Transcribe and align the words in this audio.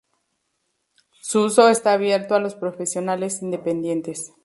Su 1.21 1.41
uso 1.43 1.69
está 1.69 1.93
abierto 1.93 2.33
a 2.33 2.39
los 2.39 2.55
profesionales 2.55 3.43
independientes. 3.43 4.33